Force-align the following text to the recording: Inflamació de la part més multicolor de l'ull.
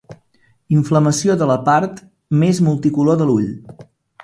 Inflamació 0.75 1.35
de 1.41 1.49
la 1.51 1.59
part 1.69 2.01
més 2.45 2.65
multicolor 2.71 3.23
de 3.23 3.31
l'ull. 3.33 3.49